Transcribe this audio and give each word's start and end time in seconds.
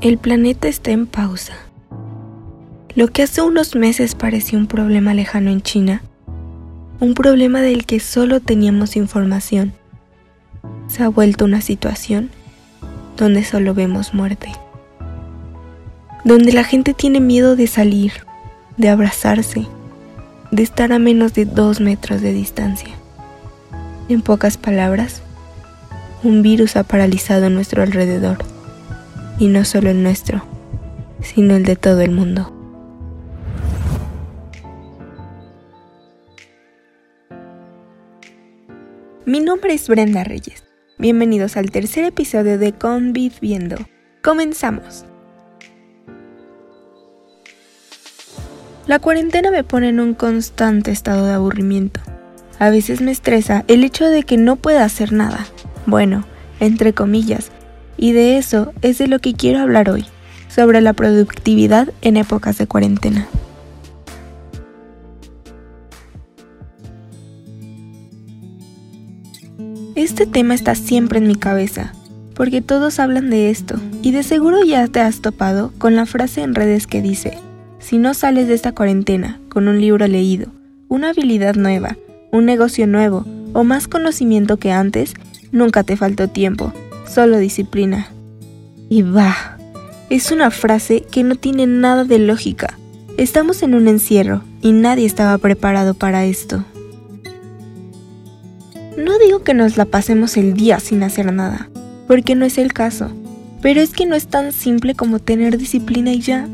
El 0.00 0.16
planeta 0.16 0.66
está 0.66 0.92
en 0.92 1.06
pausa. 1.06 1.52
Lo 2.94 3.08
que 3.08 3.22
hace 3.22 3.42
unos 3.42 3.76
meses 3.76 4.14
parecía 4.14 4.58
un 4.58 4.66
problema 4.66 5.12
lejano 5.12 5.50
en 5.50 5.60
China, 5.60 6.00
un 7.00 7.12
problema 7.12 7.60
del 7.60 7.84
que 7.84 8.00
solo 8.00 8.40
teníamos 8.40 8.96
información, 8.96 9.74
se 10.88 11.02
ha 11.02 11.08
vuelto 11.08 11.44
una 11.44 11.60
situación 11.60 12.30
donde 13.18 13.44
solo 13.44 13.74
vemos 13.74 14.14
muerte, 14.14 14.50
donde 16.24 16.54
la 16.54 16.64
gente 16.64 16.94
tiene 16.94 17.20
miedo 17.20 17.54
de 17.54 17.66
salir, 17.66 18.12
de 18.78 18.88
abrazarse, 18.88 19.66
de 20.50 20.62
estar 20.62 20.94
a 20.94 20.98
menos 20.98 21.34
de 21.34 21.44
dos 21.44 21.78
metros 21.78 22.22
de 22.22 22.32
distancia. 22.32 22.94
En 24.08 24.22
pocas 24.22 24.56
palabras, 24.56 25.20
un 26.22 26.40
virus 26.40 26.76
ha 26.76 26.84
paralizado 26.84 27.50
nuestro 27.50 27.82
alrededor 27.82 28.38
y 29.40 29.48
no 29.48 29.64
solo 29.64 29.88
el 29.88 30.02
nuestro, 30.02 30.44
sino 31.22 31.56
el 31.56 31.64
de 31.64 31.74
todo 31.74 32.02
el 32.02 32.10
mundo. 32.10 32.52
Mi 39.24 39.40
nombre 39.40 39.72
es 39.72 39.88
Brenda 39.88 40.24
Reyes. 40.24 40.64
Bienvenidos 40.98 41.56
al 41.56 41.70
tercer 41.70 42.04
episodio 42.04 42.58
de 42.58 42.72
Conviviendo. 42.74 43.76
Comenzamos. 44.22 45.06
La 48.86 48.98
cuarentena 48.98 49.50
me 49.50 49.64
pone 49.64 49.88
en 49.88 50.00
un 50.00 50.12
constante 50.12 50.90
estado 50.90 51.24
de 51.24 51.32
aburrimiento. 51.32 52.00
A 52.58 52.68
veces 52.68 53.00
me 53.00 53.10
estresa 53.10 53.64
el 53.68 53.84
hecho 53.84 54.04
de 54.04 54.22
que 54.22 54.36
no 54.36 54.56
pueda 54.56 54.84
hacer 54.84 55.12
nada. 55.12 55.46
Bueno, 55.86 56.26
entre 56.58 56.92
comillas, 56.92 57.50
y 58.00 58.12
de 58.12 58.38
eso 58.38 58.72
es 58.80 58.96
de 58.96 59.06
lo 59.06 59.18
que 59.18 59.34
quiero 59.34 59.60
hablar 59.60 59.90
hoy, 59.90 60.06
sobre 60.48 60.80
la 60.80 60.94
productividad 60.94 61.92
en 62.00 62.16
épocas 62.16 62.56
de 62.56 62.66
cuarentena. 62.66 63.28
Este 69.94 70.26
tema 70.26 70.54
está 70.54 70.74
siempre 70.74 71.18
en 71.18 71.26
mi 71.26 71.36
cabeza, 71.36 71.92
porque 72.34 72.62
todos 72.62 72.98
hablan 72.98 73.28
de 73.28 73.50
esto, 73.50 73.78
y 74.00 74.12
de 74.12 74.22
seguro 74.22 74.64
ya 74.64 74.88
te 74.88 75.00
has 75.00 75.20
topado 75.20 75.70
con 75.76 75.94
la 75.94 76.06
frase 76.06 76.40
en 76.40 76.54
redes 76.54 76.86
que 76.86 77.02
dice, 77.02 77.36
si 77.80 77.98
no 77.98 78.14
sales 78.14 78.48
de 78.48 78.54
esta 78.54 78.72
cuarentena 78.72 79.38
con 79.50 79.68
un 79.68 79.78
libro 79.78 80.08
leído, 80.08 80.50
una 80.88 81.10
habilidad 81.10 81.54
nueva, 81.54 81.98
un 82.32 82.46
negocio 82.46 82.86
nuevo 82.86 83.26
o 83.52 83.62
más 83.62 83.88
conocimiento 83.88 84.56
que 84.56 84.72
antes, 84.72 85.12
nunca 85.52 85.82
te 85.82 85.98
faltó 85.98 86.28
tiempo, 86.28 86.72
solo 87.12 87.38
disciplina. 87.38 88.08
Y 88.88 89.02
va, 89.02 89.58
es 90.10 90.30
una 90.30 90.50
frase 90.50 91.02
que 91.10 91.22
no 91.22 91.34
tiene 91.34 91.66
nada 91.66 92.04
de 92.04 92.18
lógica. 92.18 92.78
Estamos 93.16 93.62
en 93.62 93.74
un 93.74 93.88
encierro 93.88 94.42
y 94.62 94.72
nadie 94.72 95.06
estaba 95.06 95.36
preparado 95.38 95.94
para 95.94 96.24
esto. 96.24 96.64
No 98.96 99.18
digo 99.18 99.42
que 99.42 99.54
nos 99.54 99.76
la 99.76 99.84
pasemos 99.84 100.36
el 100.36 100.54
día 100.54 100.78
sin 100.80 101.02
hacer 101.02 101.32
nada, 101.32 101.68
porque 102.06 102.34
no 102.34 102.44
es 102.44 102.58
el 102.58 102.72
caso, 102.72 103.10
pero 103.62 103.80
es 103.80 103.90
que 103.90 104.06
no 104.06 104.14
es 104.14 104.26
tan 104.26 104.52
simple 104.52 104.94
como 104.94 105.18
tener 105.18 105.58
disciplina 105.58 106.12
y 106.12 106.20
ya. 106.20 106.48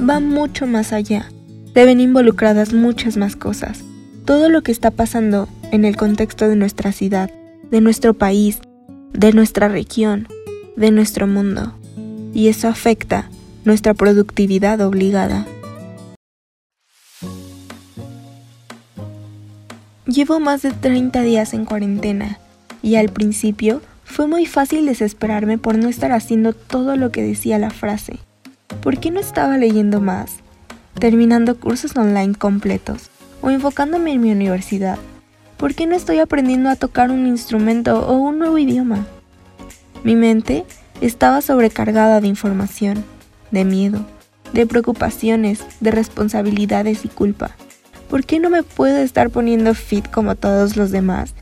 Va 0.00 0.20
mucho 0.20 0.66
más 0.66 0.92
allá. 0.92 1.30
Deben 1.74 2.00
involucradas 2.00 2.72
muchas 2.72 3.16
más 3.16 3.36
cosas. 3.36 3.84
Todo 4.24 4.48
lo 4.48 4.62
que 4.62 4.72
está 4.72 4.90
pasando 4.90 5.48
en 5.70 5.84
el 5.84 5.96
contexto 5.96 6.48
de 6.48 6.56
nuestra 6.56 6.92
ciudad, 6.92 7.30
de 7.70 7.80
nuestro 7.80 8.14
país, 8.14 8.58
de 9.12 9.32
nuestra 9.32 9.68
región, 9.68 10.28
de 10.76 10.90
nuestro 10.90 11.26
mundo, 11.26 11.74
y 12.34 12.48
eso 12.48 12.68
afecta 12.68 13.30
nuestra 13.64 13.94
productividad 13.94 14.80
obligada. 14.80 15.46
Llevo 20.06 20.40
más 20.40 20.62
de 20.62 20.72
30 20.72 21.22
días 21.22 21.54
en 21.54 21.64
cuarentena 21.64 22.38
y 22.82 22.96
al 22.96 23.08
principio 23.08 23.80
fue 24.04 24.26
muy 24.26 24.46
fácil 24.46 24.84
desesperarme 24.84 25.58
por 25.58 25.78
no 25.78 25.88
estar 25.88 26.12
haciendo 26.12 26.52
todo 26.52 26.96
lo 26.96 27.12
que 27.12 27.22
decía 27.22 27.58
la 27.58 27.70
frase. 27.70 28.18
¿Por 28.82 28.98
qué 28.98 29.10
no 29.10 29.20
estaba 29.20 29.56
leyendo 29.58 30.00
más? 30.00 30.36
Terminando 30.98 31.58
cursos 31.58 31.96
online 31.96 32.34
completos 32.34 33.10
o 33.40 33.50
enfocándome 33.50 34.12
en 34.12 34.20
mi 34.20 34.32
universidad 34.32 34.98
¿Por 35.62 35.76
qué 35.76 35.86
no 35.86 35.94
estoy 35.94 36.18
aprendiendo 36.18 36.70
a 36.70 36.74
tocar 36.74 37.12
un 37.12 37.24
instrumento 37.24 38.04
o 38.08 38.14
un 38.14 38.40
nuevo 38.40 38.58
idioma? 38.58 39.06
Mi 40.02 40.16
mente 40.16 40.64
estaba 41.00 41.40
sobrecargada 41.40 42.20
de 42.20 42.26
información, 42.26 43.04
de 43.52 43.64
miedo, 43.64 44.04
de 44.52 44.66
preocupaciones, 44.66 45.60
de 45.78 45.92
responsabilidades 45.92 47.04
y 47.04 47.08
culpa. 47.08 47.52
¿Por 48.10 48.24
qué 48.24 48.40
no 48.40 48.50
me 48.50 48.64
puedo 48.64 48.96
estar 48.96 49.30
poniendo 49.30 49.72
fit 49.74 50.10
como 50.10 50.34
todos 50.34 50.76
los 50.76 50.90
demás? 50.90 51.32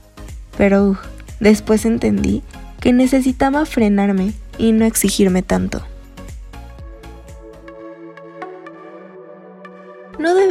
Pero 0.58 0.98
después 1.41 1.87
entendí 1.87 2.42
que 2.78 2.92
necesitaba 2.92 3.64
frenarme 3.64 4.34
y 4.58 4.72
no 4.72 4.84
exigirme 4.84 5.41
tanto. 5.41 5.82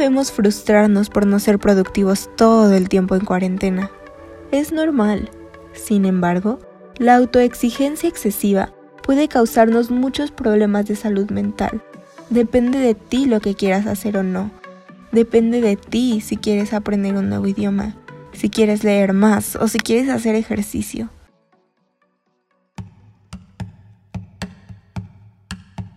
Debemos 0.00 0.32
frustrarnos 0.32 1.10
por 1.10 1.26
no 1.26 1.38
ser 1.38 1.58
productivos 1.58 2.30
todo 2.34 2.72
el 2.72 2.88
tiempo 2.88 3.16
en 3.16 3.24
cuarentena. 3.26 3.90
Es 4.50 4.72
normal. 4.72 5.28
Sin 5.74 6.06
embargo, 6.06 6.58
la 6.96 7.16
autoexigencia 7.16 8.08
excesiva 8.08 8.72
puede 9.02 9.28
causarnos 9.28 9.90
muchos 9.90 10.30
problemas 10.30 10.86
de 10.86 10.96
salud 10.96 11.30
mental. 11.30 11.82
Depende 12.30 12.78
de 12.78 12.94
ti 12.94 13.26
lo 13.26 13.40
que 13.40 13.54
quieras 13.54 13.86
hacer 13.86 14.16
o 14.16 14.22
no. 14.22 14.50
Depende 15.12 15.60
de 15.60 15.76
ti 15.76 16.22
si 16.22 16.38
quieres 16.38 16.72
aprender 16.72 17.14
un 17.16 17.28
nuevo 17.28 17.46
idioma, 17.46 17.94
si 18.32 18.48
quieres 18.48 18.82
leer 18.82 19.12
más 19.12 19.54
o 19.54 19.68
si 19.68 19.78
quieres 19.80 20.08
hacer 20.08 20.34
ejercicio. 20.34 21.10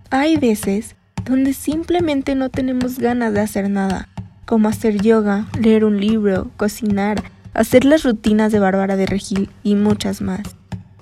Hay 0.09 0.35
veces 0.35 0.97
donde 1.25 1.53
simplemente 1.53 2.35
no 2.35 2.49
tenemos 2.49 2.99
ganas 2.99 3.33
de 3.33 3.41
hacer 3.41 3.69
nada, 3.69 4.09
como 4.45 4.67
hacer 4.67 5.01
yoga, 5.01 5.47
leer 5.59 5.85
un 5.85 5.99
libro, 5.99 6.51
cocinar, 6.57 7.23
hacer 7.53 7.85
las 7.85 8.03
rutinas 8.03 8.51
de 8.51 8.59
Bárbara 8.59 8.95
de 8.95 9.05
Regil 9.05 9.49
y 9.63 9.75
muchas 9.75 10.21
más. 10.21 10.41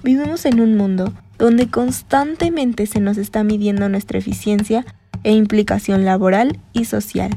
Vivimos 0.04 0.46
en 0.46 0.60
un 0.60 0.78
mundo 0.78 1.14
donde 1.38 1.68
constantemente 1.68 2.86
se 2.86 3.00
nos 3.00 3.18
está 3.18 3.44
midiendo 3.44 3.90
nuestra 3.90 4.20
eficiencia 4.20 4.86
e 5.24 5.34
implicación 5.34 6.06
laboral 6.06 6.60
y 6.74 6.86
social. 6.86 7.36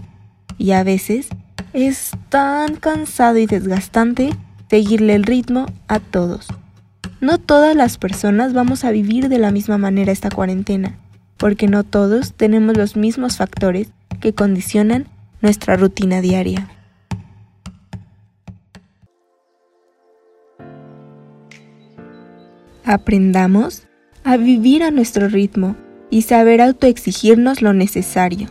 Y 0.58 0.72
a 0.72 0.84
veces 0.84 1.28
es 1.72 2.12
tan 2.28 2.76
cansado 2.76 3.38
y 3.38 3.46
desgastante 3.46 4.30
seguirle 4.68 5.14
el 5.14 5.24
ritmo 5.24 5.66
a 5.88 6.00
todos. 6.00 6.48
No 7.20 7.38
todas 7.38 7.74
las 7.74 7.96
personas 7.96 8.52
vamos 8.52 8.84
a 8.84 8.90
vivir 8.90 9.28
de 9.28 9.38
la 9.38 9.50
misma 9.50 9.78
manera 9.78 10.12
esta 10.12 10.30
cuarentena 10.30 10.98
porque 11.36 11.66
no 11.68 11.84
todos 11.84 12.34
tenemos 12.34 12.76
los 12.76 12.96
mismos 12.96 13.36
factores 13.36 13.88
que 14.20 14.34
condicionan 14.34 15.06
nuestra 15.40 15.76
rutina 15.76 16.20
diaria. 16.20 16.68
Aprendamos 22.84 23.86
a 24.24 24.36
vivir 24.36 24.82
a 24.82 24.90
nuestro 24.90 25.28
ritmo 25.28 25.76
y 26.10 26.22
saber 26.22 26.60
autoexigirnos 26.60 27.62
lo 27.62 27.72
necesario. 27.72 28.48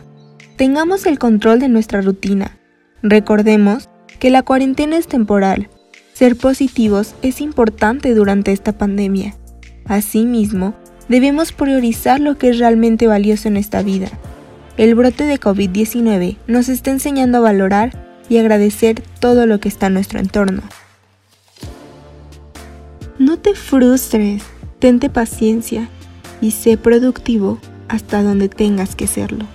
Tengamos 0.56 1.06
el 1.06 1.18
control 1.18 1.60
de 1.60 1.68
nuestra 1.68 2.00
rutina. 2.00 2.58
Recordemos 3.02 3.88
que 4.18 4.30
la 4.30 4.42
cuarentena 4.42 4.96
es 4.96 5.06
temporal. 5.06 5.68
Ser 6.12 6.36
positivos 6.36 7.14
es 7.22 7.40
importante 7.40 8.14
durante 8.14 8.52
esta 8.52 8.76
pandemia. 8.76 9.36
Asimismo, 9.84 10.74
debemos 11.08 11.52
priorizar 11.52 12.20
lo 12.20 12.38
que 12.38 12.50
es 12.50 12.58
realmente 12.58 13.06
valioso 13.06 13.48
en 13.48 13.56
esta 13.56 13.82
vida. 13.82 14.08
El 14.76 14.94
brote 14.94 15.24
de 15.24 15.38
COVID-19 15.38 16.36
nos 16.46 16.68
está 16.68 16.90
enseñando 16.90 17.38
a 17.38 17.42
valorar 17.42 18.04
y 18.28 18.38
agradecer 18.38 19.02
todo 19.20 19.46
lo 19.46 19.60
que 19.60 19.68
está 19.68 19.86
en 19.86 19.94
nuestro 19.94 20.18
entorno. 20.18 20.62
No 23.18 23.38
te 23.38 23.54
frustres, 23.54 24.42
tente 24.80 25.08
paciencia 25.08 25.88
y 26.40 26.50
sé 26.50 26.76
productivo 26.76 27.58
hasta 27.88 28.22
donde 28.22 28.48
tengas 28.48 28.96
que 28.96 29.06
serlo. 29.06 29.46